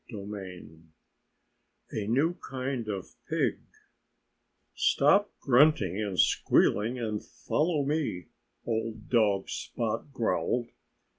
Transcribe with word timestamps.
XX 0.11 0.87
A 1.91 2.07
NEW 2.07 2.33
KIND 2.49 2.87
OF 2.87 3.17
PIG 3.29 3.59
"Stop 4.73 5.31
grunting 5.39 6.01
and 6.01 6.19
squealing 6.19 6.97
and 6.97 7.23
follow 7.23 7.85
me!" 7.85 8.29
old 8.65 9.09
dog 9.09 9.47
Spot 9.47 10.11
growled. 10.11 10.69